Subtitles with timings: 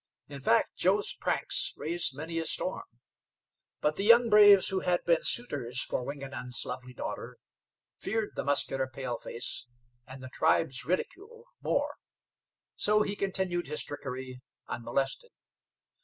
[0.27, 2.85] In fact, Joe's pranks raised many a storm;
[3.81, 7.37] but the young braves who had been suitors for Wingenund's lovely daughter,
[7.97, 9.67] feared the muscular paleface,
[10.07, 11.97] and the tribe's ridicule more;
[12.73, 15.33] so he continued his trickery unmolested.